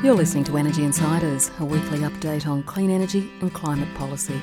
[0.00, 4.40] You're listening to Energy Insiders, a weekly update on clean energy and climate policy,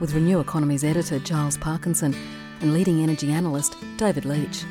[0.00, 2.16] with Renew Economy's editor Giles Parkinson
[2.62, 4.64] and leading energy analyst David Leitch.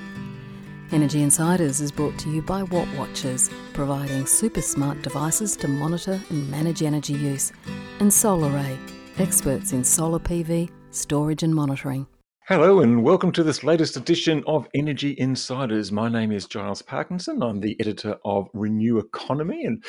[0.92, 6.20] Energy Insiders is brought to you by Watt Watchers, providing super smart devices to monitor
[6.32, 7.52] and manage energy use,
[8.00, 8.76] and SolarAy,
[9.20, 12.08] experts in solar PV, storage and monitoring.
[12.46, 15.94] Hello and welcome to this latest edition of Energy Insiders.
[15.94, 17.42] My name is Giles Parkinson.
[17.42, 19.82] I'm the editor of Renew Economy, and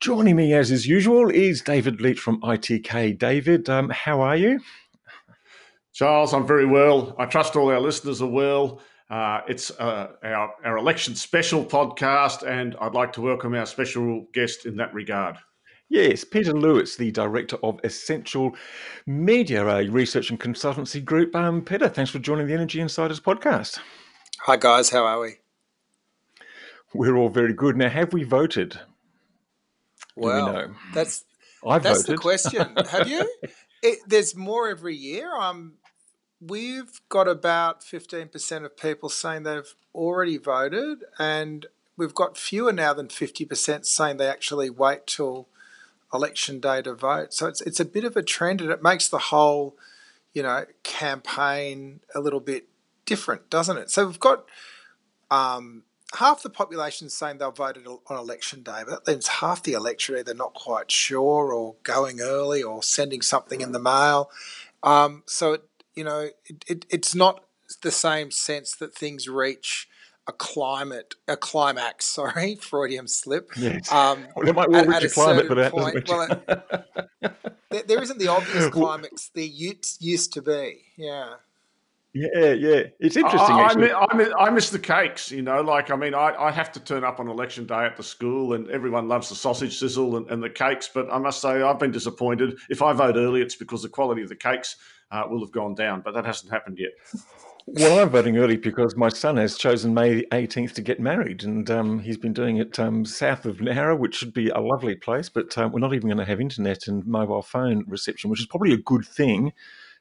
[0.00, 3.16] joining me as is usual is David Leitch from ITK.
[3.16, 4.58] David, um, how are you?
[5.94, 7.14] Giles, I'm very well.
[7.20, 8.80] I trust all our listeners are well.
[9.08, 14.26] Uh, it's uh, our, our election special podcast, and I'd like to welcome our special
[14.32, 15.36] guest in that regard.
[15.92, 18.56] Yes, Peter Lewis, the director of Essential
[19.04, 21.36] Media, a research and consultancy group.
[21.36, 23.78] Um, Peter, thanks for joining the Energy Insiders podcast.
[24.40, 24.88] Hi, guys.
[24.88, 25.34] How are we?
[26.94, 27.76] We're all very good.
[27.76, 28.80] Now, have we voted?
[30.16, 30.74] Well, we know?
[30.94, 31.24] that's
[31.62, 32.14] I that's voted.
[32.14, 32.76] the question.
[32.90, 33.30] Have you?
[33.82, 35.30] It, there's more every year.
[35.36, 35.74] Um,
[36.40, 41.66] we've got about fifteen percent of people saying they've already voted, and
[41.98, 45.48] we've got fewer now than fifty percent saying they actually wait till
[46.12, 47.32] election day to vote.
[47.32, 49.76] So it's it's a bit of a trend, and it makes the whole,
[50.32, 52.68] you know, campaign a little bit
[53.04, 53.90] different, doesn't it?
[53.90, 54.44] So we've got
[55.30, 59.72] um, half the population saying they'll vote on election day, but that leaves half the
[59.72, 64.30] electorate either not quite sure, or going early, or sending something in the mail.
[64.82, 65.62] Um, so it,
[65.94, 67.44] you know, it, it, it's not
[67.82, 69.88] the same sense that things reach
[70.28, 72.04] a climate, a climax.
[72.14, 73.50] Sorry, Freudian slip.
[73.56, 73.90] Yes.
[73.92, 76.08] Um, well, it might well at- reach a a climate, but certain it point- reach
[76.08, 77.32] well,
[77.70, 80.82] there, there isn't the obvious climax there used, used to be.
[80.96, 81.34] Yeah.
[82.14, 82.82] Yeah, yeah.
[83.00, 83.86] It's interesting, I, I, actually.
[83.86, 85.62] mi- I, mi- I miss the cakes, you know.
[85.62, 88.52] Like, I mean, I, I have to turn up on election day at the school,
[88.52, 90.90] and everyone loves the sausage sizzle and, and the cakes.
[90.92, 92.58] But I must say, I've been disappointed.
[92.68, 94.76] If I vote early, it's because the quality of the cakes
[95.10, 96.90] uh, will have gone down, but that hasn't happened yet.
[97.66, 101.70] Well, I'm voting early because my son has chosen May 18th to get married, and
[101.70, 105.28] um, he's been doing it um, south of Nowra, which should be a lovely place.
[105.28, 108.46] But um, we're not even going to have internet and mobile phone reception, which is
[108.46, 109.52] probably a good thing,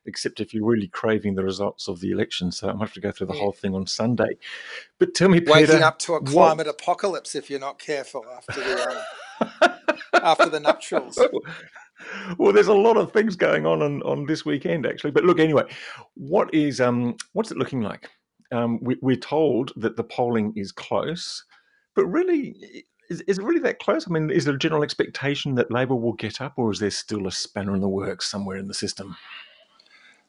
[0.06, 2.52] except if you're really craving the results of the election.
[2.52, 3.42] So I might have to go through the Yeah.
[3.42, 4.38] whole thing on Sunday.
[4.98, 6.68] But tell me, Waking Peter, up to a what...
[6.68, 9.04] apocalypse if you're not careful after the
[9.62, 9.72] um,
[10.24, 11.20] after the nuptials.
[12.38, 15.12] well, there's a lot of things going on, on on this weekend actually.
[15.12, 15.64] But look, anyway,
[16.16, 18.10] what is um what's it looking like?
[18.52, 21.46] Um, we, we're told that the polling is close,
[21.96, 24.06] but really, is, is it really that close?
[24.08, 26.92] I mean, is there a general expectation that Labor will get up, or is there
[26.92, 29.16] still a spanner in the works somewhere in the system?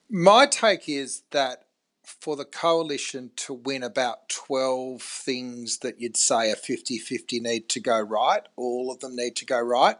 [0.08, 1.64] My take is that
[2.04, 7.68] for the coalition to win about 12 things that you'd say a 50 50 need
[7.70, 9.96] to go right, all of them need to go right.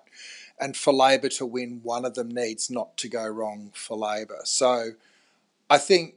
[0.63, 4.43] And for Labor to win, one of them needs not to go wrong for Labor.
[4.45, 4.93] So
[5.69, 6.15] I think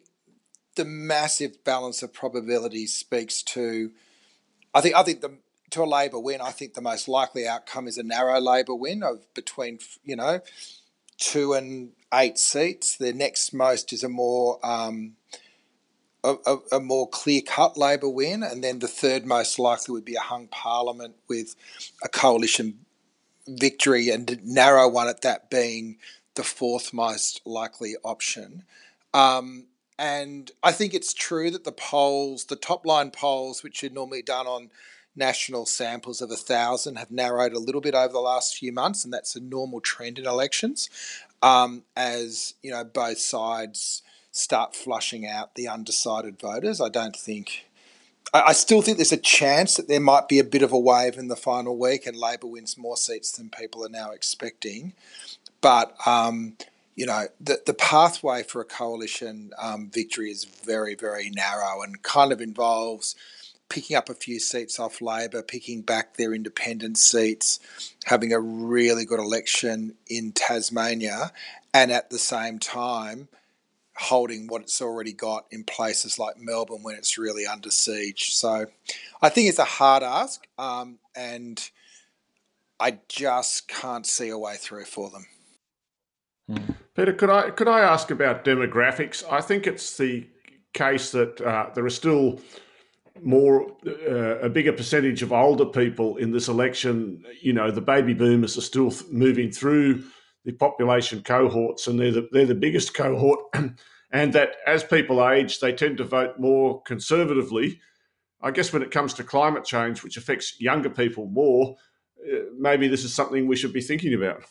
[0.75, 3.91] the massive balance of probabilities speaks to.
[4.73, 5.37] I think I think the
[5.71, 9.01] to a Labor win, I think the most likely outcome is a narrow Labor win
[9.01, 10.41] of between you know
[11.17, 12.97] two and eight seats.
[12.97, 15.15] The next most is a more um,
[16.23, 20.15] a, a more clear cut Labor win, and then the third most likely would be
[20.15, 21.55] a hung parliament with
[22.03, 22.84] a coalition
[23.47, 25.97] victory, and narrow one at that being
[26.35, 28.63] the fourth most likely option.
[29.13, 29.67] Um,
[29.97, 34.21] and I think it's true that the polls, the top line polls, which are normally
[34.21, 34.69] done on
[35.15, 39.05] national samples of a thousand, have narrowed a little bit over the last few months,
[39.05, 40.89] and that's a normal trend in elections.
[41.41, 44.01] Um, as you know, both sides
[44.31, 46.81] start flushing out the undecided voters.
[46.81, 47.65] I don't think.
[48.33, 51.17] I still think there's a chance that there might be a bit of a wave
[51.17, 54.93] in the final week and Labor wins more seats than people are now expecting.
[55.61, 56.57] But um,
[56.95, 62.01] you know, the the pathway for a coalition um, victory is very very narrow and
[62.03, 63.15] kind of involves
[63.69, 67.59] picking up a few seats off Labor, picking back their independent seats,
[68.05, 71.31] having a really good election in Tasmania,
[71.73, 73.27] and at the same time
[73.97, 78.35] holding what it's already got in places like Melbourne when it's really under siege.
[78.35, 78.65] So
[79.21, 81.69] I think it's a hard ask, um, and
[82.79, 85.25] I just can't see a way through for them.
[86.95, 89.23] Peter, could I could I ask about demographics?
[89.31, 90.27] I think it's the
[90.73, 92.39] case that uh, there are still
[93.23, 97.23] more uh, a bigger percentage of older people in this election.
[97.41, 100.03] You know, the baby boomers are still th- moving through
[100.45, 103.39] the population cohorts, and they're the, they're the biggest cohort.
[104.11, 107.81] and that as people age, they tend to vote more conservatively.
[108.41, 111.75] I guess when it comes to climate change, which affects younger people more,
[112.57, 114.43] maybe this is something we should be thinking about.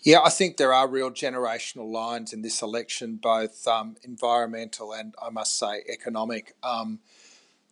[0.00, 5.14] Yeah, I think there are real generational lines in this election, both um, environmental and
[5.22, 6.54] I must say economic.
[6.62, 6.98] Um,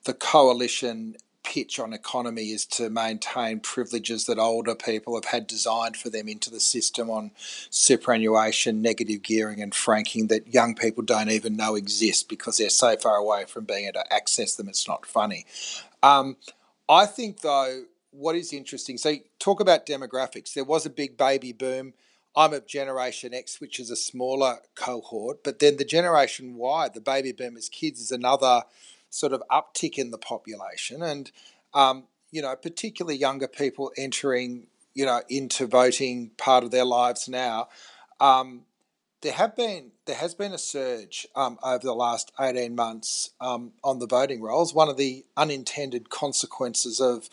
[0.04, 1.16] the coalition
[1.50, 6.28] pitch on economy is to maintain privileges that older people have had designed for them
[6.28, 7.32] into the system on
[7.70, 12.96] superannuation, negative gearing, and franking that young people don't even know exist because they're so
[12.96, 14.68] far away from being able to access them.
[14.68, 15.44] It's not funny.
[16.04, 16.36] Um,
[16.88, 17.82] I think, though,
[18.12, 20.54] what is interesting, so talk about demographics.
[20.54, 21.94] There was a big baby boom
[22.36, 27.00] I'm of Generation X, which is a smaller cohort, but then the Generation Y, the
[27.00, 28.62] baby boomers kids, is another
[29.10, 31.02] sort of uptick in the population.
[31.02, 31.30] And,
[31.74, 37.28] um, you know, particularly younger people entering, you know, into voting part of their lives
[37.28, 37.68] now.
[38.20, 38.62] Um,
[39.22, 43.72] there have been there has been a surge um, over the last 18 months um,
[43.84, 44.74] on the voting rolls.
[44.74, 47.28] One of the unintended consequences of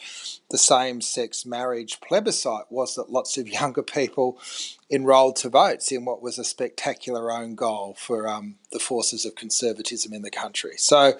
[0.52, 4.38] the same-sex marriage plebiscite was that lots of younger people
[4.92, 9.36] enrolled to vote in what was a spectacular own goal for um, the forces of
[9.36, 10.74] conservatism in the country.
[10.78, 11.18] So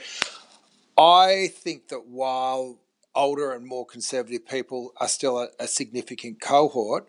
[0.98, 2.80] I think that while
[3.14, 7.08] older and more conservative people are still a, a significant cohort,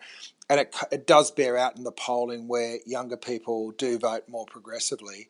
[0.50, 4.46] and it, it does bear out in the polling where younger people do vote more
[4.46, 5.28] progressively.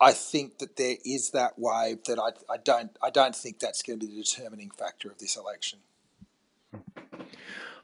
[0.00, 3.82] I think that there is that wave that I, I don't I don't think that's
[3.82, 5.80] going to be the determining factor of this election.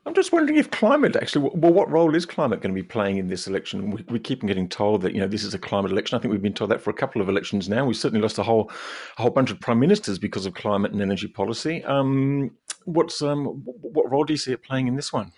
[0.09, 3.19] I'm just wondering if climate actually, well, what role is climate going to be playing
[3.19, 3.91] in this election?
[3.91, 6.17] We, we keep getting told that you know this is a climate election.
[6.17, 7.85] I think we've been told that for a couple of elections now.
[7.85, 8.71] We've certainly lost a whole
[9.19, 11.85] a whole bunch of prime ministers because of climate and energy policy.
[11.85, 12.53] Um,
[12.85, 15.33] what's um, what role do you see it playing in this one?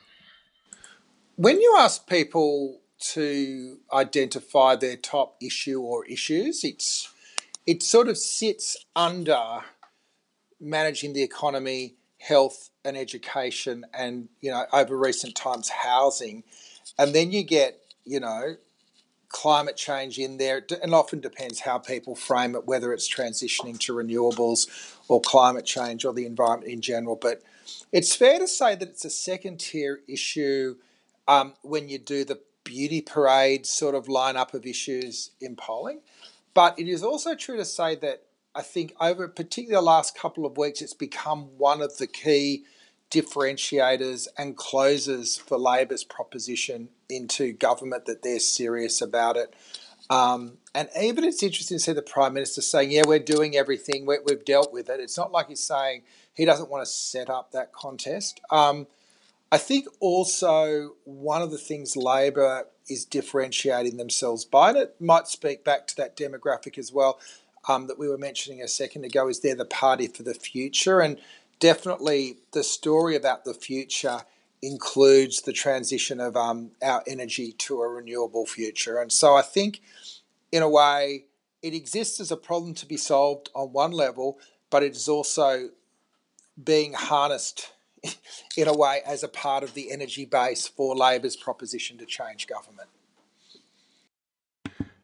[1.41, 7.11] when you ask people to identify their top issue or issues, it's
[7.67, 9.61] it sort of sits under
[10.61, 16.45] managing the economy, health and education, and you know over recent times housing,
[16.99, 18.57] and then you get you know
[19.29, 23.95] climate change in there, and often depends how people frame it, whether it's transitioning to
[23.95, 27.17] renewables or climate change or the environment in general.
[27.17, 27.43] But
[27.93, 30.77] it's fair to say that it's a second tier issue
[31.29, 36.01] um, when you do the beauty parade sort of lineup of issues in polling.
[36.53, 38.25] But it is also true to say that
[38.61, 42.65] I think over particularly the last couple of weeks, it's become one of the key
[43.11, 49.55] differentiators and closes for Labor's proposition into government that they're serious about it.
[50.11, 54.05] Um, and even it's interesting to see the Prime Minister saying, yeah, we're doing everything,
[54.05, 55.01] we have dealt with it.
[55.01, 56.03] It's not like he's saying
[56.35, 58.43] he doesn't want to set up that contest.
[58.51, 58.89] Um,
[59.51, 65.29] I think also one of the things Labor is differentiating themselves by, and it might
[65.29, 67.19] speak back to that demographic as well
[67.69, 71.01] um, that we were mentioning a second ago, is they're the party for the future.
[71.01, 71.19] And
[71.59, 74.23] definitely the story about the future
[74.63, 78.99] includes the transition of um, our energy to a renewable future.
[78.99, 79.81] And so I think,
[80.53, 81.25] in a way,
[81.63, 84.39] it exists as a problem to be solved on one level,
[84.71, 85.71] but it is also
[86.63, 87.73] being harnessed
[88.57, 92.47] in a way as a part of the energy base for Labor's proposition to change
[92.47, 92.89] government.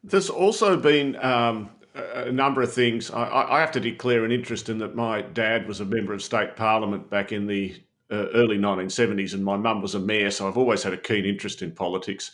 [0.02, 3.10] There's also been um, a number of things.
[3.10, 6.22] I, I, have to declare an interest in that my dad was a member of
[6.22, 7.74] state parliament back in the
[8.10, 11.24] uh, early 1970s, and my mum was a mayor, so I've always had a keen
[11.24, 12.32] interest in politics.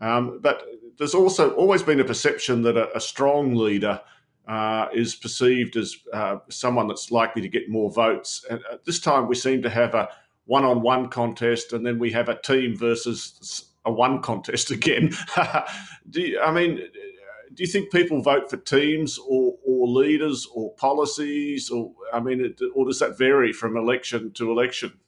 [0.00, 0.66] Um, but
[0.98, 4.00] there's also always been a perception that a, a strong leader
[4.46, 8.44] uh, is perceived as uh, someone that's likely to get more votes.
[8.50, 10.08] And uh, this time we seem to have a
[10.46, 15.12] one on one contest, and then we have a team versus a one contest again.
[16.10, 16.80] do you, I mean,
[17.52, 21.70] do you think people vote for teams or, or leaders or policies?
[21.70, 25.00] Or, I mean, it, or does that vary from election to election?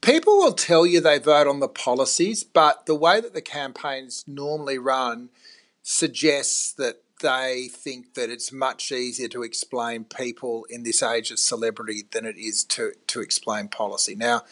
[0.00, 4.24] People will tell you they vote on the policies, but the way that the campaigns
[4.28, 5.30] normally run
[5.82, 11.38] suggests that they think that it's much easier to explain people in this age of
[11.40, 14.14] celebrity than it is to, to explain policy.
[14.14, 14.42] Now,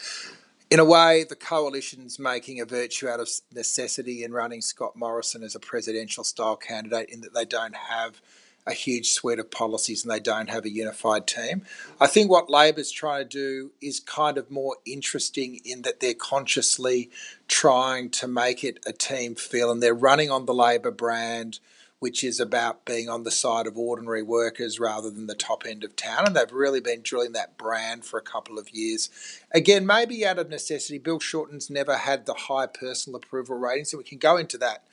[0.71, 5.43] in a way, the coalition's making a virtue out of necessity in running Scott Morrison
[5.43, 8.21] as a presidential style candidate in that they don't have
[8.67, 11.63] a huge suite of policies and they don't have a unified team.
[12.01, 16.15] I think what Labor's trying to do is kind of more interesting in that they're
[16.15, 17.11] consciously
[17.47, 21.61] trying to make it a team feel and they're running on the Labor brand
[21.99, 25.83] which is about being on the side of ordinary workers rather than the top end
[25.83, 26.27] of town.
[26.27, 29.09] And they've really been drilling that brand for a couple of years.
[29.53, 33.99] Again, maybe out of necessity, Bill Shorten's never had the high personal approval rating, so
[33.99, 34.85] we can go into that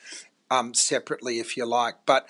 [0.49, 1.95] um, separately if you like.
[2.05, 2.27] But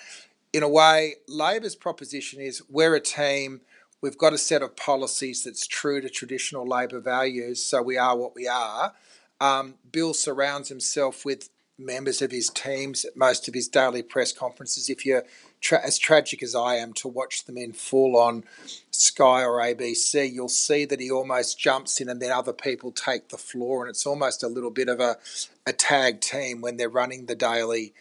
[0.51, 3.61] in a way, Labor's proposition is we're a team.
[4.01, 8.17] We've got a set of policies that's true to traditional Labor values, so we are
[8.17, 8.93] what we are.
[9.39, 14.31] Um, Bill surrounds himself with members of his teams at most of his daily press
[14.31, 14.89] conferences.
[14.89, 15.23] If you're
[15.59, 18.43] tra- as tragic as I am to watch them in full on
[18.91, 23.29] Sky or ABC, you'll see that he almost jumps in and then other people take
[23.29, 25.17] the floor, and it's almost a little bit of a,
[25.65, 27.93] a tag team when they're running the daily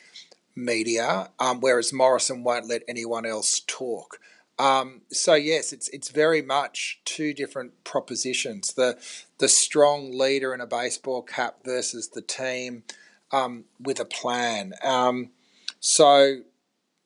[0.55, 4.19] media, um, whereas Morrison won't let anyone else talk.
[4.59, 8.99] Um, so yes, it's it's very much two different propositions: the
[9.39, 12.85] the strong leader in a baseball cap versus the team
[13.33, 14.75] um, with a plan.
[14.83, 15.31] Um,
[15.81, 16.43] so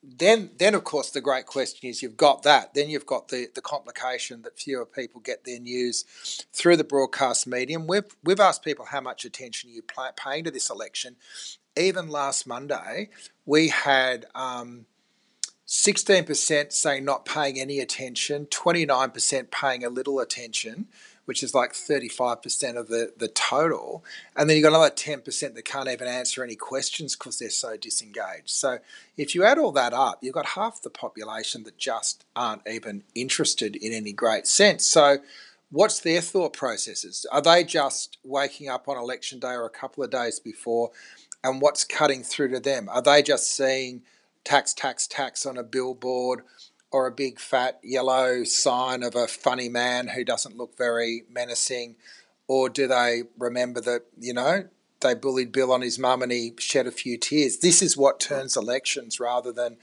[0.03, 2.73] then, then of course, the great question is: you've got that.
[2.73, 6.05] Then you've got the the complication that fewer people get their news
[6.53, 7.87] through the broadcast medium.
[7.87, 9.81] We've we've asked people how much attention you
[10.15, 11.15] paying to this election.
[11.75, 13.09] Even last Monday,
[13.45, 14.25] we had.
[14.35, 14.85] Um,
[15.67, 20.87] 16% saying not paying any attention, 29% paying a little attention,
[21.27, 24.01] which is like 35% of the, the total.
[24.37, 27.75] And then you've got another 10% that can't even answer any questions because they're so
[27.75, 28.49] disengaged.
[28.49, 28.79] So
[29.17, 33.03] if you add all that up, you've got half the population that just aren't even
[33.13, 34.85] interested in any great sense.
[34.85, 35.17] So
[35.69, 37.25] what's their thought processes?
[37.29, 40.91] Are they just waking up on election day or a couple of days before?
[41.43, 42.87] And what's cutting through to them?
[42.87, 44.03] Are they just seeing
[44.45, 46.43] tax, tax, tax on a billboard?
[46.91, 51.95] Or a big fat yellow sign of a funny man who doesn't look very menacing?
[52.47, 54.65] Or do they remember that, you know,
[55.01, 57.57] they bullied Bill on his mum and he shed a few tears?
[57.57, 59.77] This is what turns elections rather than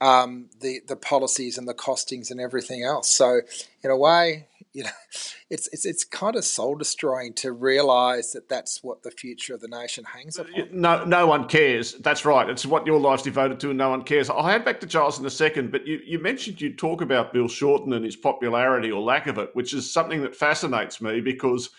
[0.00, 3.08] um, the, the policies and the costings and everything else.
[3.08, 3.40] So,
[3.82, 4.90] in a way, you know,
[5.50, 9.60] it's it's it's kind of soul destroying to realise that that's what the future of
[9.60, 10.68] the nation hangs uh, upon.
[10.72, 11.94] No, no one cares.
[11.94, 12.48] That's right.
[12.48, 14.30] It's what your life's devoted to, and no one cares.
[14.30, 17.32] I'll hand back to Giles in a second, but you you mentioned you'd talk about
[17.32, 21.20] Bill Shorten and his popularity or lack of it, which is something that fascinates me
[21.20, 21.70] because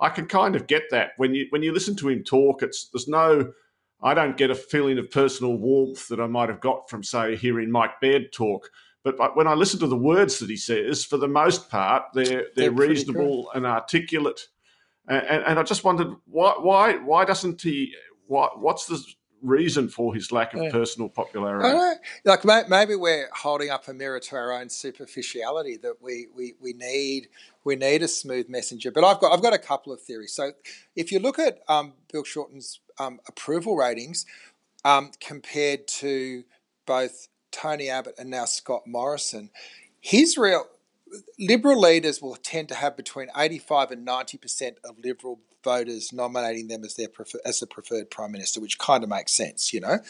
[0.00, 2.62] I can kind of get that when you when you listen to him talk.
[2.62, 3.52] It's there's no
[4.02, 7.36] I don't get a feeling of personal warmth that I might have got from, say,
[7.36, 8.70] hearing Mike Baird talk.
[9.04, 12.24] But when I listen to the words that he says, for the most part, they're
[12.24, 14.48] they're, they're reasonable and articulate.
[15.06, 17.94] And, and, I just wondered why why why doesn't he?
[18.26, 18.98] What what's the
[19.42, 20.70] reason for his lack of yeah.
[20.70, 21.68] personal popularity?
[22.24, 26.72] Like maybe we're holding up a mirror to our own superficiality that we, we, we
[26.72, 27.28] need
[27.62, 28.90] we need a smooth messenger.
[28.90, 30.32] But I've got I've got a couple of theories.
[30.32, 30.52] So
[30.96, 34.24] if you look at um, Bill Shorten's um, approval ratings
[34.84, 36.44] um, compared to
[36.86, 39.50] both Tony Abbott and now Scott Morrison,
[40.00, 40.66] his real
[41.38, 46.84] Liberal leaders will tend to have between 85 and 90% of Liberal voters nominating them
[46.84, 50.00] as their prefer, as the preferred prime minister, which kind of makes sense, you know.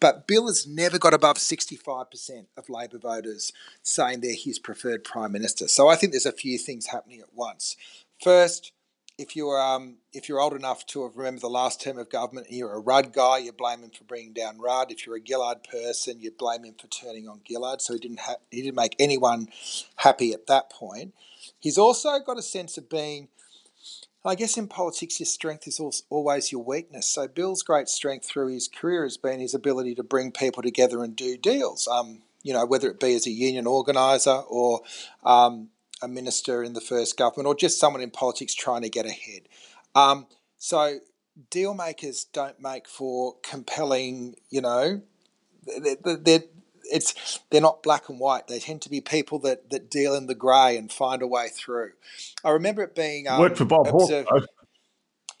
[0.00, 5.32] But Bill has never got above 65% of Labor voters saying they're his preferred prime
[5.32, 5.68] minister.
[5.68, 7.76] So I think there's a few things happening at once.
[8.22, 8.72] First,
[9.16, 12.48] if you're um, if you're old enough to have remembered the last term of government
[12.48, 14.90] and you're a Rudd guy, you blame him for bringing down Rudd.
[14.90, 17.80] If you're a Gillard person, you blame him for turning on Gillard.
[17.80, 19.48] So he didn't ha- he didn't make anyone
[19.96, 21.14] happy at that point.
[21.60, 23.28] He's also got a sense of being.
[24.26, 25.78] I guess in politics, your strength is
[26.08, 27.06] always your weakness.
[27.06, 31.04] So Bill's great strength through his career has been his ability to bring people together
[31.04, 31.86] and do deals.
[31.86, 34.80] Um, you know, whether it be as a union organizer or
[35.24, 35.68] um,
[36.04, 39.42] a minister in the first government or just someone in politics trying to get ahead.
[39.94, 40.26] Um,
[40.58, 40.98] so
[41.50, 45.02] deal makers don't make for compelling, you know,
[45.82, 46.42] they're, they're,
[46.92, 48.46] it's they're not black and white.
[48.46, 51.48] They tend to be people that that deal in the grey and find a way
[51.48, 51.92] through.
[52.44, 54.44] I remember it being um, worked for Bob observed, Hawke.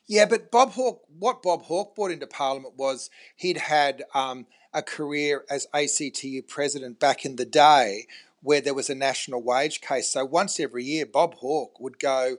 [0.06, 4.82] Yeah, but Bob Hawke, what Bob Hawke brought into Parliament was he'd had um, a
[4.82, 8.06] career as ACTU president back in the day,
[8.44, 10.10] where there was a national wage case.
[10.10, 12.36] So once every year, Bob Hawke would go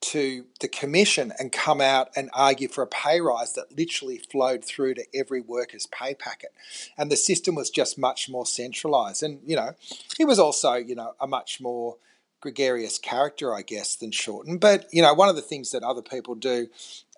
[0.00, 4.64] to the commission and come out and argue for a pay rise that literally flowed
[4.64, 6.50] through to every worker's pay packet.
[6.98, 9.22] And the system was just much more centralized.
[9.22, 9.74] And, you know,
[10.16, 11.96] he was also, you know, a much more
[12.40, 14.58] gregarious character, I guess, than Shorten.
[14.58, 16.68] But, you know, one of the things that other people do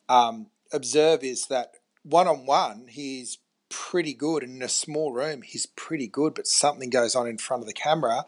[0.09, 4.43] um, observe is that one on one, he's pretty good.
[4.43, 7.67] And in a small room, he's pretty good, but something goes on in front of
[7.67, 8.25] the camera.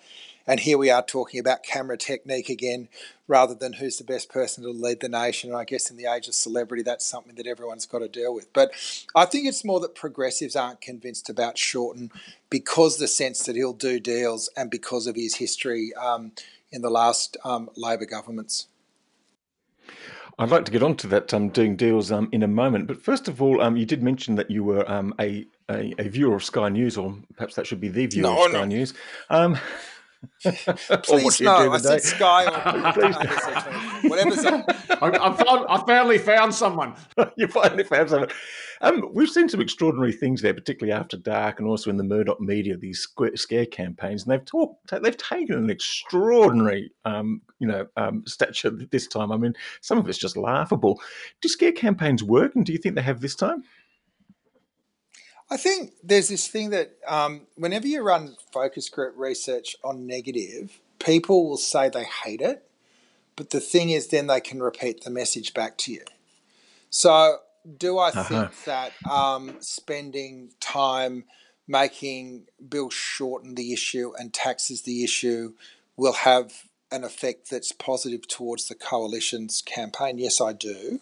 [0.47, 2.89] And here we are talking about camera technique again,
[3.27, 5.51] rather than who's the best person to lead the nation.
[5.51, 8.35] And I guess in the age of celebrity, that's something that everyone's got to deal
[8.35, 8.51] with.
[8.55, 8.71] But
[9.15, 12.11] I think it's more that progressives aren't convinced about Shorten
[12.49, 16.33] because the sense that he'll do deals and because of his history um,
[16.71, 18.69] in the last um, Labor governments.
[20.41, 22.87] I'd like to get on to that um, doing deals um, in a moment.
[22.87, 26.09] But first of all, um, you did mention that you were um, a, a, a,
[26.09, 28.65] viewer of Sky News, or perhaps that should be the viewer no, of Sky no.
[28.65, 28.95] News.
[29.31, 29.59] Um,
[30.43, 32.83] Please no, I said Sky or
[34.09, 34.63] whatever's I,
[35.01, 36.95] I, found, I finally found someone.
[37.37, 38.31] you finally found someone.
[38.81, 42.41] Um, we've seen some extraordinary things there, particularly after dark, and also in the Murdoch
[42.41, 48.25] media, these scare campaigns, and they've talked, they've taken an extraordinary, um, you know, um,
[48.27, 49.33] stature this time.
[49.33, 51.01] I mean, some of it's just laughable.
[51.41, 53.65] Do scare campaigns work, and do you think they have this time?
[55.51, 60.79] I think there's this thing that um, whenever you run focus group research on negative,
[60.99, 62.69] people will say they hate it,
[63.35, 66.03] but the thing is, then they can repeat the message back to you.
[66.91, 67.39] So,
[67.77, 68.23] do I uh-huh.
[68.25, 71.25] think that um, spending time
[71.67, 75.53] making Bill Shorten the issue and taxes the issue
[75.97, 80.19] will have an effect that's positive towards the coalition's campaign?
[80.19, 81.01] Yes, I do.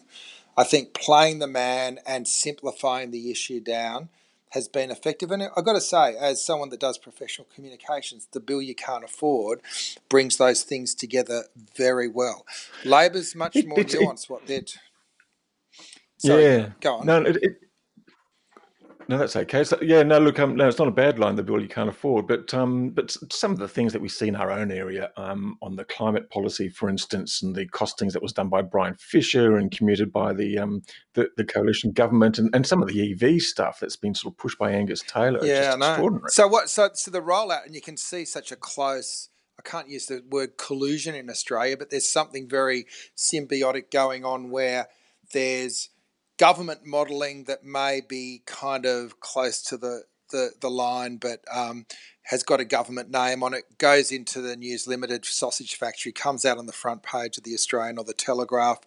[0.57, 4.09] I think playing the man and simplifying the issue down
[4.51, 5.29] has been effective.
[5.29, 9.03] And I've got to say, as someone that does professional communications, the bill you can't
[9.03, 9.61] afford
[10.09, 11.43] brings those things together
[11.75, 12.45] very well.
[12.83, 14.29] Labor's much more nuanced.
[14.29, 14.61] What they're.
[14.61, 14.79] T-
[16.17, 16.69] Sorry, yeah.
[16.79, 17.05] Go on.
[17.05, 17.37] No, it,
[19.09, 19.63] no, that's okay.
[19.63, 21.89] So, yeah, no, look, um, no, it's not a bad line, the bill you can't
[21.89, 25.11] afford, but um, but some of the things that we see in our own area
[25.15, 28.95] um, on the climate policy, for instance, and the costings that was done by Brian
[28.95, 30.81] Fisher and commuted by the um,
[31.13, 34.37] the, the, coalition government, and, and some of the EV stuff that's been sort of
[34.37, 36.29] pushed by Angus Taylor, yeah, just extraordinary.
[36.29, 36.69] So what?
[36.69, 39.29] So so the rollout, and you can see such a close.
[39.57, 44.51] I can't use the word collusion in Australia, but there's something very symbiotic going on
[44.51, 44.87] where
[45.31, 45.89] there's
[46.37, 51.85] government modelling that may be kind of close to the the, the line, but um,
[52.23, 56.43] has got a government name on it, goes into the News Limited sausage factory, comes
[56.43, 58.79] out on the front page of the Australian or the Telegraph,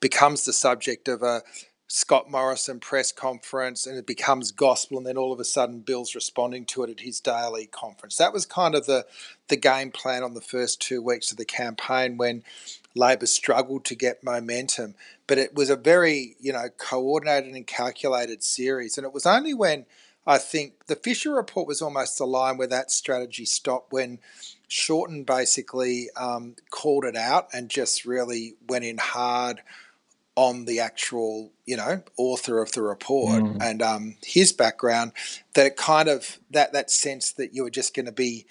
[0.00, 1.42] becomes the subject of a
[1.88, 6.14] Scott Morrison press conference, and it becomes gospel, and then all of a sudden Bill's
[6.14, 8.16] responding to it at his daily conference.
[8.16, 9.06] That was kind of the
[9.48, 12.42] the game plan on the first two weeks of the campaign when
[12.96, 14.94] Labor struggled to get momentum.
[15.26, 18.96] But it was a very, you know, coordinated and calculated series.
[18.96, 19.86] And it was only when
[20.26, 24.18] I think the Fisher report was almost the line where that strategy stopped when
[24.66, 29.62] Shorten basically um, called it out and just really went in hard
[30.34, 33.62] on the actual, you know, author of the report mm.
[33.62, 35.12] and um, his background.
[35.54, 38.46] That it kind of that that sense that you were just going to be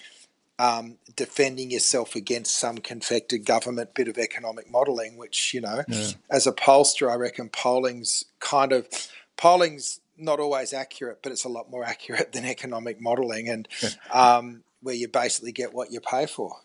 [0.58, 6.10] um, defending yourself against some confected government bit of economic modelling, which, you know, yeah.
[6.30, 8.88] as a pollster, I reckon polling's kind of,
[9.36, 13.90] polling's not always accurate, but it's a lot more accurate than economic modelling and yeah.
[14.12, 16.60] um, where you basically get what you pay for.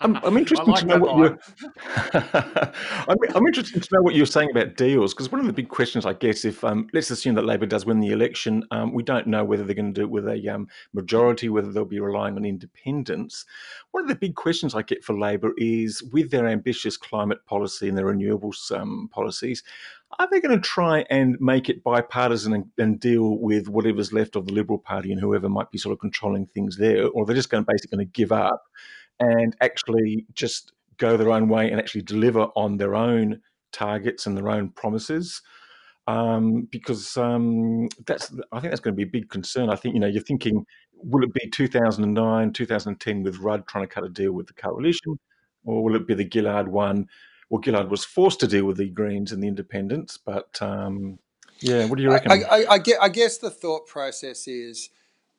[0.00, 1.38] I'm, I'm interested like to know what you're.
[3.08, 5.68] I'm, I'm, interested to know what you're saying about deals because one of the big
[5.68, 9.02] questions, I guess, if um, let's assume that Labor does win the election, um, we
[9.02, 12.00] don't know whether they're going to do it with a um, majority, whether they'll be
[12.00, 13.46] relying on independents.
[13.92, 17.88] One of the big questions I get for Labor is, with their ambitious climate policy
[17.88, 19.62] and their renewables um, policies,
[20.18, 24.36] are they going to try and make it bipartisan and, and, deal with whatever's left
[24.36, 27.26] of the Liberal Party and whoever might be sort of controlling things there, or are
[27.26, 28.62] they're just going to basically going to give up?
[29.20, 33.40] And actually just go their own way and actually deliver on their own
[33.72, 35.42] targets and their own promises.
[36.06, 39.70] Um, because um, that's I think that's going to be a big concern.
[39.70, 40.66] I think you know you're thinking,
[40.98, 45.18] will it be 2009, 2010 with Rudd trying to cut a deal with the coalition,
[45.64, 47.06] or will it be the Gillard one?
[47.48, 51.18] Well, Gillard was forced to deal with the Greens and the Independents, but um,
[51.60, 52.32] yeah, what do you reckon?
[52.32, 54.90] I, I, I, I guess the thought process is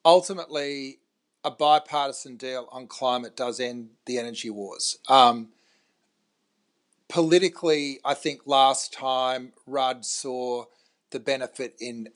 [0.04, 1.00] ultimately
[1.46, 4.98] a bipartisan deal on climate does end the energy wars.
[5.08, 5.50] Um,
[7.08, 10.66] politically, I think last time Rudd saw
[11.12, 12.10] the benefit in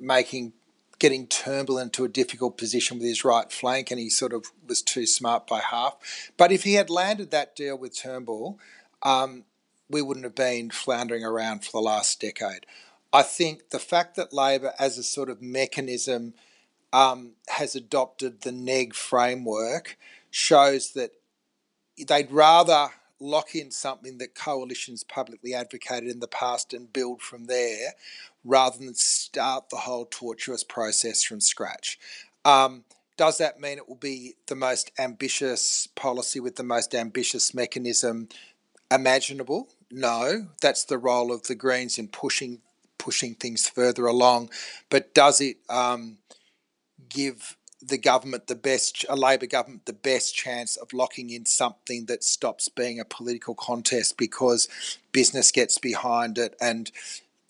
[0.00, 0.52] making
[0.98, 4.80] getting Turnbull into a difficult position with his right flank, and he sort of was
[4.80, 6.30] too smart by half.
[6.38, 8.58] But if he had landed that deal with Turnbull,
[9.02, 9.44] um,
[9.90, 12.64] we wouldn't have been floundering around for the last decade.
[13.12, 16.34] I think the fact that Labor, as a sort of mechanism
[16.96, 19.98] um, has adopted the NEG framework
[20.30, 21.10] shows that
[22.08, 22.88] they'd rather
[23.20, 27.92] lock in something that coalitions publicly advocated in the past and build from there
[28.44, 31.98] rather than start the whole tortuous process from scratch.
[32.46, 32.84] Um,
[33.18, 38.30] does that mean it will be the most ambitious policy with the most ambitious mechanism
[38.90, 39.68] imaginable?
[39.90, 42.62] No, that's the role of the Greens in pushing
[42.96, 44.48] pushing things further along.
[44.88, 46.16] But does it um,
[47.08, 52.06] give the government the best, a Labor government, the best chance of locking in something
[52.06, 54.68] that stops being a political contest because
[55.12, 56.90] business gets behind it and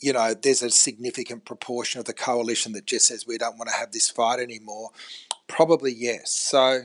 [0.00, 3.70] you know, there's a significant proportion of the coalition that just says we don't want
[3.70, 4.90] to have this fight anymore.
[5.48, 6.32] Probably yes.
[6.32, 6.82] So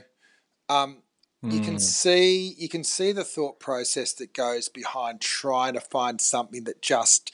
[0.68, 1.02] Um,
[1.50, 1.78] you can Hmm.
[1.78, 6.82] see you can see the thought process that goes behind trying to find something that
[6.82, 7.32] just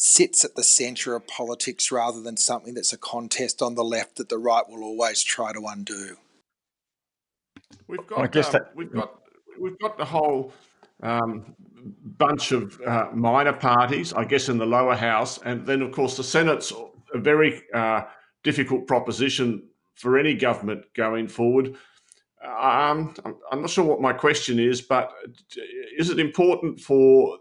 [0.00, 4.14] sits at the centre of politics rather than something that's a contest on the left
[4.14, 6.16] that the right will always try to undo.
[7.88, 9.20] We've got, I got, guess um, that- we've got,
[9.58, 10.52] we've got the whole
[11.02, 11.56] um,
[12.16, 16.16] bunch of uh, minor parties, I guess, in the lower house, and then of course
[16.16, 16.72] the Senate's
[17.12, 18.02] a very uh,
[18.44, 19.64] difficult proposition
[19.96, 21.74] for any government going forward.
[22.46, 25.12] Um, I'm, I'm not sure what my question is, but
[25.96, 27.38] is it important for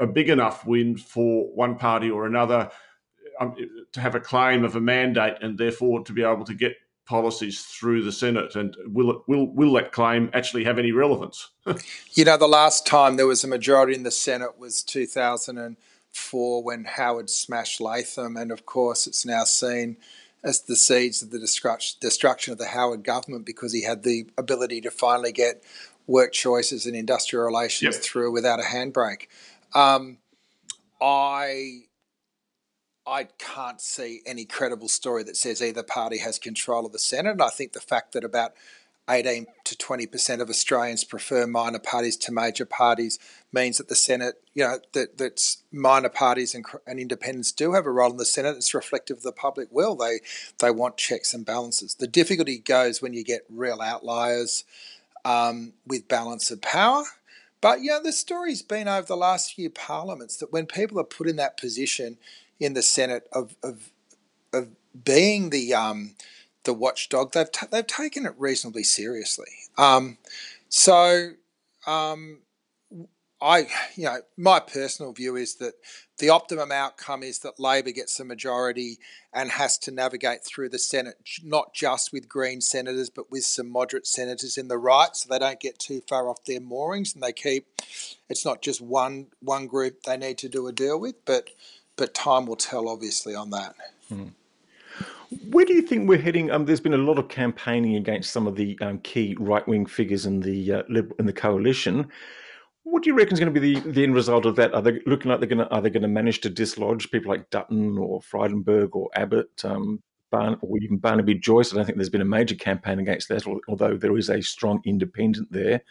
[0.00, 2.70] a big enough win for one party or another
[3.40, 3.54] um,
[3.92, 7.62] to have a claim of a mandate and therefore to be able to get policies
[7.62, 8.54] through the Senate?
[8.56, 11.48] And will it will will that claim actually have any relevance?
[12.14, 16.84] You know, the last time there was a majority in the Senate was 2004 when
[16.84, 19.96] Howard smashed Latham, and of course, it's now seen
[20.42, 24.26] as the seeds of the destruct- destruction of the Howard government because he had the
[24.36, 25.62] ability to finally get
[26.06, 28.04] work choices and industrial relations Yep.
[28.04, 29.26] through without a handbrake.
[29.74, 30.18] Um,
[31.00, 31.82] I
[33.06, 37.30] I can't see any credible story that says either party has control of the Senate.
[37.30, 38.52] And I think the fact that about
[39.08, 43.18] 18 to 20% of Australians prefer minor parties to major parties
[43.50, 47.86] means that the Senate, you know, that that's minor parties and, and independents do have
[47.86, 48.56] a role in the Senate.
[48.56, 49.96] It's reflective of the public will.
[49.96, 50.20] They
[50.60, 51.94] they want checks and balances.
[51.94, 54.64] The difficulty goes when you get real outliers
[55.24, 57.04] um, with balance of power.
[57.60, 61.04] But you know, the story's been over the last few parliaments that when people are
[61.04, 62.18] put in that position
[62.60, 63.90] in the Senate of of,
[64.52, 64.68] of
[65.04, 66.14] being the um,
[66.64, 69.50] the watchdog, they've ta they've taken it reasonably seriously.
[69.76, 70.18] Um,
[70.68, 71.32] so
[71.86, 72.40] um,
[73.40, 75.74] I, you know, my personal view is that
[76.18, 78.98] the optimum outcome is that Labor gets a majority
[79.32, 83.70] and has to navigate through the Senate, not just with Green senators, but with some
[83.70, 87.22] moderate senators in the right, so they don't get too far off their moorings and
[87.22, 87.66] they keep.
[88.28, 91.50] It's not just one one group they need to do a deal with, but
[91.94, 93.76] but time will tell, obviously, on that.
[95.50, 96.50] Where do you think we're heading?
[96.50, 100.26] Um, there's been a lot of campaigning against some of the um, key right-wing figures
[100.26, 100.82] in the uh,
[101.18, 102.10] in the coalition.
[102.90, 104.74] What do you reckon is going to be the, the end result of that?
[104.74, 107.30] Are they looking like they're going to are they going to manage to dislodge people
[107.30, 111.72] like Dutton or Frydenberg or Abbott, um, Barn, or even Barnaby Joyce?
[111.72, 114.80] I don't think there's been a major campaign against that, although there is a strong
[114.84, 115.82] independent there.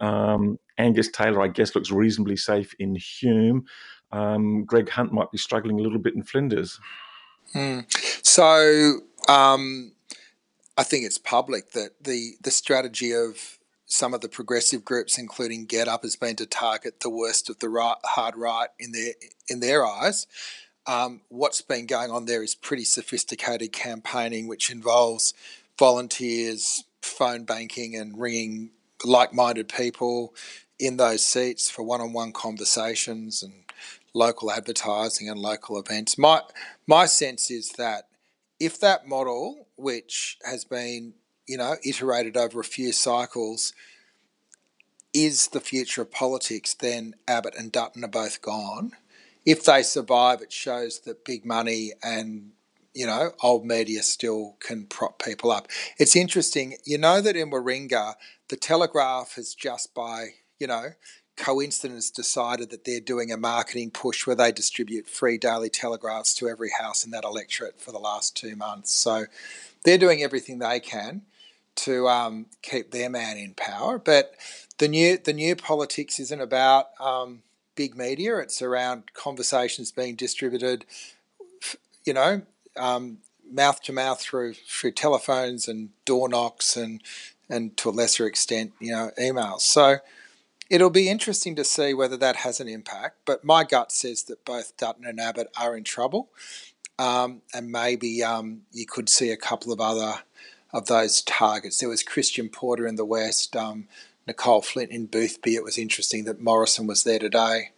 [0.00, 3.66] Um, Angus Taylor, I guess, looks reasonably safe in Hume.
[4.12, 6.78] Um, Greg Hunt might be struggling a little bit in Flinders.
[7.54, 7.86] Mm.
[8.24, 9.92] So um,
[10.76, 15.64] I think it's public that the the strategy of some of the progressive groups, including
[15.64, 19.14] Get Up, has been to target the worst of the right, hard right in their
[19.48, 20.26] in their eyes.
[20.86, 25.34] Um, what's been going on there is pretty sophisticated campaigning, which involves
[25.78, 28.70] volunteers, phone banking, and ringing
[29.04, 30.34] like-minded people
[30.78, 33.52] in those seats for one-on-one conversations and
[34.14, 36.18] local advertising and local events.
[36.18, 36.42] My
[36.86, 38.08] my sense is that
[38.58, 41.14] if that model, which has been
[41.46, 43.72] you know iterated over a few cycles,
[45.14, 48.92] is the future of politics, then Abbott and Dutton are both gone.
[49.44, 52.50] If they survive, it shows that big money and
[52.94, 55.68] you know old media still can prop people up.
[55.98, 58.14] It's interesting, you know that in Warringah,
[58.48, 60.28] the Telegraph has just by
[60.58, 60.90] you know
[61.36, 66.48] coincidence decided that they're doing a marketing push where they distribute free daily telegraphs to
[66.48, 68.90] every house in that electorate for the last two months.
[68.90, 69.26] So
[69.84, 71.22] they're doing everything they can
[71.76, 73.98] to um, keep their man in power.
[73.98, 74.34] But
[74.78, 77.42] the new the new politics isn't about um,
[77.74, 78.38] big media.
[78.38, 80.84] It's around conversations being distributed,
[82.04, 82.42] you know,
[82.76, 83.18] um,
[83.50, 87.02] mouth to mouth through through telephones and door knocks and
[87.48, 89.60] and to a lesser extent, you know, emails.
[89.60, 89.98] So
[90.68, 93.18] it'll be interesting to see whether that has an impact.
[93.24, 96.28] But my gut says that both Dutton and Abbott are in trouble,
[96.98, 100.22] um, and maybe um, you could see a couple of other
[100.76, 101.78] of those targets.
[101.78, 103.88] There was Christian Porter in the West, um,
[104.26, 105.54] Nicolle Flint in Boothby.
[105.54, 107.70] It was interesting that Morrison was there today,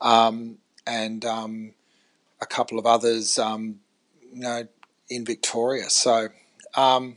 [0.00, 1.74] um, and um,
[2.40, 3.80] a couple of others, um,
[4.32, 4.66] you know,
[5.08, 5.88] in Victoria.
[5.90, 6.28] So.
[6.74, 7.16] Um,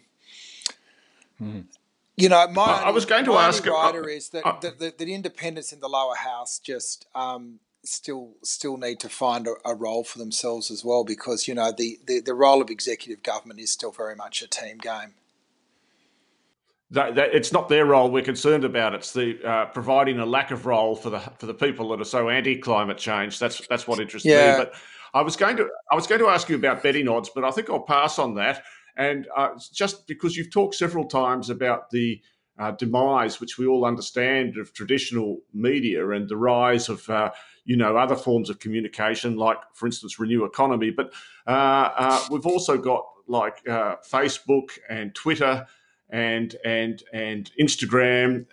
[2.17, 4.57] You know, my I- I was going to ask- only rider uh, is that, uh,
[4.61, 9.47] that, that the independents in the lower house just um, still still need to find
[9.47, 12.69] a, a role for themselves as well because you know the, the, the role of
[12.69, 15.11] executive government is still very much a team game.
[16.91, 18.93] That, that it's not their role we're concerned about.
[18.93, 22.05] It's the uh, providing a lack of role for the for the people that are
[22.05, 23.39] so anti climate change.
[23.39, 24.51] That's that's what interests Yeah.
[24.51, 24.57] me.
[24.57, 24.73] But
[25.13, 27.51] I was going to I was going to ask you about betting odds, but I
[27.51, 28.63] think I'll pass on that.
[28.97, 32.21] And uh, just because you've talked several times about the
[32.57, 37.31] uh, demise, which we all understand, of traditional media and the rise of uh,
[37.65, 40.91] you know other forms of communication, like for instance Renew Economy.
[40.91, 41.13] But
[41.47, 45.65] uh, uh we've also got like uh, Facebook and Twitter
[46.09, 48.45] and and and Instagram.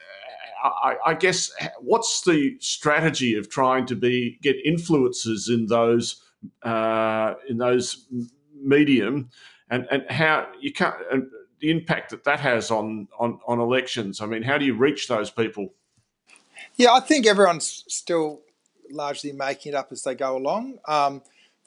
[0.65, 6.23] I, I, guess what's the strategy of trying to be get influencers in those
[6.63, 8.07] uh, in those
[8.55, 9.31] medium,
[9.71, 11.27] and and how you can't and
[11.61, 14.21] the impact that that has on on on elections.
[14.21, 15.75] I mean, how do you reach those people?
[16.77, 18.43] Yeah, I think everyone's still
[18.91, 20.79] largely making it up as they go along.
[20.87, 21.23] Um,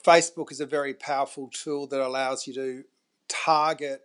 [0.05, 2.83] Facebook is a very powerful tool that allows you to
[3.27, 4.01] target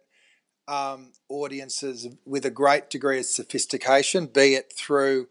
[0.70, 5.26] um, audiences with a great degree of sophistication, be it through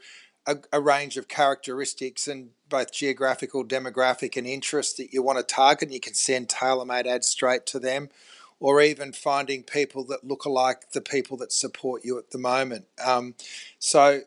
[0.46, 5.44] a, a, range of characteristics and both geographical, demographic, and interest that you want to
[5.44, 5.84] target.
[5.84, 8.10] And you can send tailor made ads straight to them,
[8.60, 12.86] or even finding people that look alike the people that support you at the moment.
[13.04, 13.36] Um,
[13.80, 14.22] so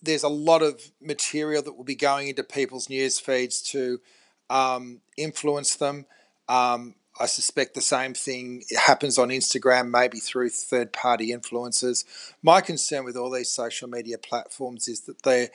[0.00, 4.00] there's a lot of material that will be going into people's news feeds to
[4.48, 6.06] um, influence them.
[6.48, 12.04] Um, I suspect the same thing happens on Instagram, maybe through third party influencers.
[12.42, 15.50] My concern with all these social media platforms is that they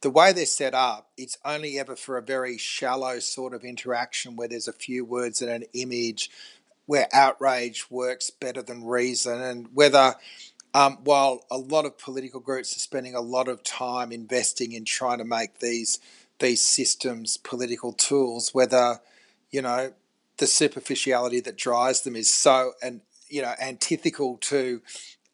[0.00, 4.34] the way they're set up, it's only ever for a very shallow sort of interaction
[4.34, 6.28] where there's a few words and an image,
[6.86, 10.16] where outrage works better than reason, and whether
[10.74, 14.84] um, while a lot of political groups are spending a lot of time investing in
[14.84, 16.00] trying to make these
[16.40, 19.00] these systems political tools, whether
[19.50, 19.92] you know
[20.42, 24.82] the superficiality that drives them is so and you know antithetical to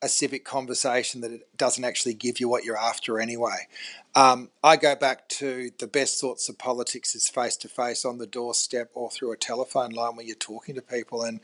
[0.03, 3.67] a civic conversation that it doesn't actually give you what you're after anyway.
[4.15, 8.19] Um, I go back to the best sorts of politics is face to face on
[8.19, 11.41] the doorstep or through a telephone line where you're talking to people, and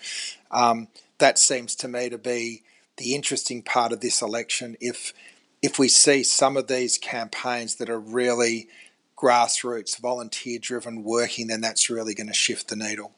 [0.51, 2.65] um, that seems to me to be
[2.99, 4.77] the interesting part of this election.
[4.79, 5.15] If
[5.63, 8.69] if we see some of these campaigns that are really
[9.17, 13.15] grassroots, volunteer driven, working, then that's really going to shift the needle.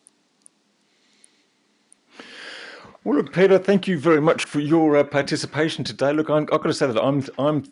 [3.06, 6.12] Well, look, Peter, thank you very much for your uh, participation today.
[6.12, 7.62] Look, I'm, I've got to say that I'm I'm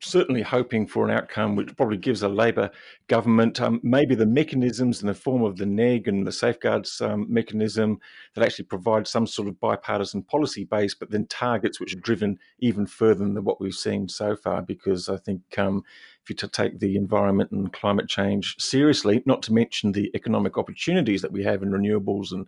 [0.00, 2.70] certainly hoping for an outcome which probably gives a Labor
[3.06, 7.26] government um, maybe the mechanisms in the form of the NEG and the safeguards um,
[7.28, 8.00] mechanism
[8.34, 12.38] that actually provides some sort of bipartisan policy base, but then targets which are driven
[12.60, 14.62] even further than what we've seen so far.
[14.62, 15.82] Because I think um,
[16.22, 21.20] if you take the environment and climate change seriously, not to mention the economic opportunities
[21.20, 22.46] that we have in renewables and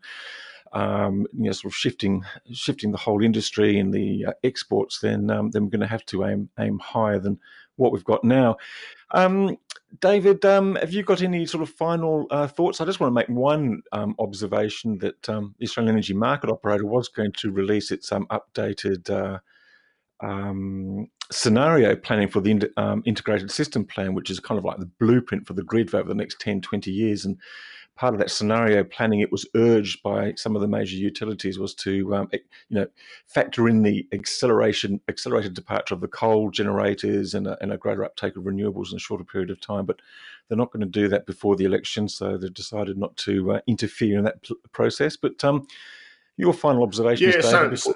[0.73, 5.31] um, you know, sort of shifting shifting the whole industry and the uh, exports, then
[5.31, 7.39] um, then we're going to have to aim aim higher than
[7.77, 8.57] what we've got now.
[9.13, 9.57] Um,
[10.01, 12.81] David, um, have you got any sort of final uh, thoughts?
[12.81, 16.87] I just want to make one um, observation that um, the Australian Energy Market Operator
[16.87, 19.09] was going to release its updated.
[19.11, 19.39] Uh,
[20.21, 24.91] um, scenario planning for the um, integrated system plan, which is kind of like the
[24.99, 27.25] blueprint for the grid over the next 10, 20 years.
[27.25, 27.39] And
[27.97, 31.75] part of that scenario planning, it was urged by some of the major utilities was
[31.75, 32.87] to, um, you know,
[33.27, 38.05] factor in the acceleration, accelerated departure of the coal generators and a, and a greater
[38.05, 39.87] uptake of renewables in a shorter period of time.
[39.87, 40.01] But
[40.49, 43.61] they're not going to do that before the election, so they've decided not to uh,
[43.67, 45.17] interfere in that pl- process.
[45.17, 45.67] But um,
[46.37, 47.95] your final observations, yeah, David, so,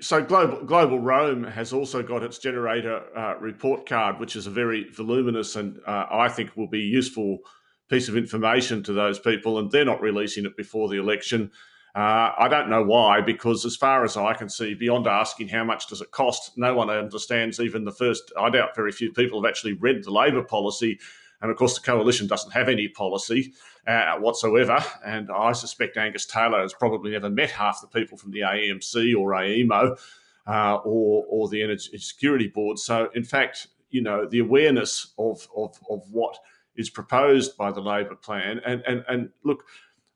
[0.00, 4.90] so global Global-Roam has also got its generator uh, report card, which is a very
[4.90, 7.38] voluminous and uh, I think will be useful
[7.88, 11.50] piece of information to those people, and they're not releasing it before the election.
[11.94, 15.64] Uh, I don't know why, because as far as I can see, beyond asking how
[15.64, 18.32] much does it cost, no one understands even the first.
[18.38, 20.98] I doubt very few people have actually read the Labor policy,
[21.40, 23.54] and of course the coalition doesn't have any policy
[23.86, 24.84] uh, whatsoever.
[25.06, 29.18] And I suspect Angus Taylor has probably never met half the people from the AEMC
[29.18, 29.98] or AEMO
[30.46, 32.78] uh, or or the Energy Security Board.
[32.78, 36.38] So in fact, you know, the awareness of of of what
[36.76, 38.60] is proposed by the Labor plan.
[38.64, 39.64] And and and look,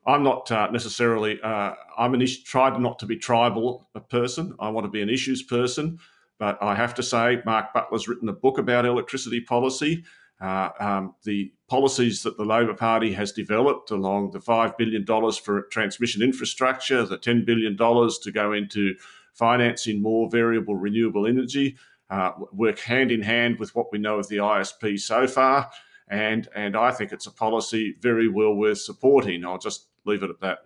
[0.06, 1.40] I'm not uh, necessarily.
[1.42, 4.54] Uh, I'm an issue, tried not to be tribal a person.
[4.58, 5.98] I want to be an issues person.
[6.38, 10.04] But I have to say, Mark Butler's written a book about electricity policy.
[10.40, 15.62] Uh, um, the policies that the Labor Party has developed along the $5 billion for
[15.70, 18.94] transmission infrastructure, the $10 billion to go into
[19.34, 21.76] financing more variable renewable energy,
[22.08, 25.70] uh, work hand in hand with what we know of the ISP so far
[26.10, 29.44] and and I think it's a policy very well worth supporting.
[29.44, 30.58] I'll just leave it at that.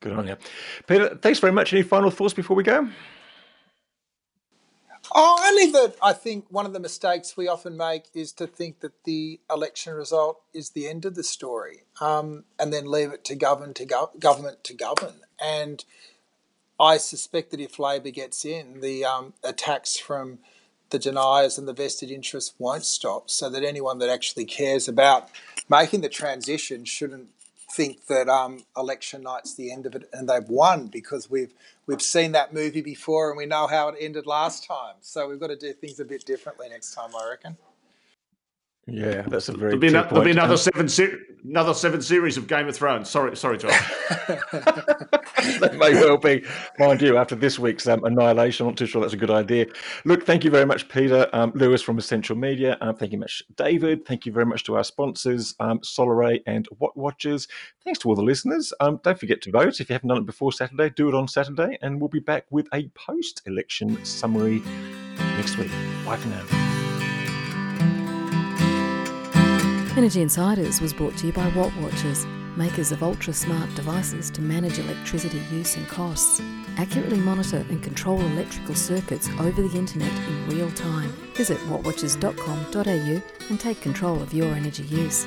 [0.00, 0.36] Good on you,
[0.86, 1.16] Peter.
[1.20, 1.72] Thanks very much.
[1.72, 2.88] Any final thoughts before we go?
[5.14, 8.80] Oh, only that I think one of the mistakes we often make is to think
[8.80, 13.24] that the election result is the end of the story, um, and then leave it
[13.26, 15.20] to govern to go- government to govern.
[15.42, 15.84] And
[16.78, 20.38] I suspect that if Labor gets in, the um, attacks from
[20.92, 25.28] the deniers and the vested interests won't stop, so that anyone that actually cares about
[25.68, 27.28] making the transition shouldn't
[27.72, 31.54] think that um, election night's the end of it and they've won because we've
[31.86, 34.94] we've seen that movie before and we know how it ended last time.
[35.00, 37.56] So we've got to do things a bit differently next time, I reckon.
[38.86, 39.70] Yeah, that's a very.
[39.70, 41.14] There'll be, no, there'll be another seven, se-
[41.44, 43.08] another seven series of Game of Thrones.
[43.08, 43.70] Sorry, sorry, John.
[45.60, 46.44] that may well be,
[46.80, 47.16] mind you.
[47.16, 49.66] After this week's um, annihilation, I'm not too sure that's a good idea.
[50.04, 52.76] Look, thank you very much, Peter um, Lewis from Essential Media.
[52.80, 54.04] Um, thank you much, David.
[54.04, 57.46] Thank you very much to our sponsors, um, Solaray and Wattwatchers.
[57.84, 58.72] Thanks to all the listeners.
[58.80, 60.90] Um, don't forget to vote if you haven't done it before Saturday.
[60.90, 64.60] Do it on Saturday, and we'll be back with a post-election summary
[65.36, 65.70] next week.
[66.04, 66.61] Bye for now.
[69.94, 72.24] Energy Insiders was brought to you by Wattwatchers,
[72.56, 76.40] makers of ultra smart devices to manage electricity use and costs.
[76.78, 81.10] Accurately monitor and control electrical circuits over the internet in real time.
[81.34, 85.26] Visit wattwatchers.com.au and take control of your energy use.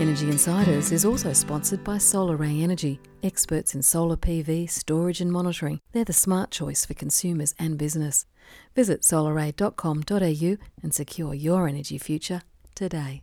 [0.00, 5.80] Energy Insiders is also sponsored by SolarAy Energy, experts in solar PV, storage and monitoring.
[5.92, 8.24] They're the smart choice for consumers and business.
[8.74, 12.40] Visit solaray.com.au and secure your energy future
[12.74, 13.22] today.